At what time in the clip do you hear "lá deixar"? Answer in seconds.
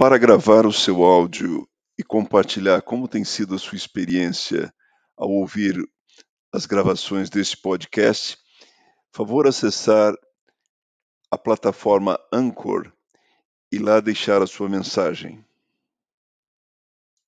13.80-14.40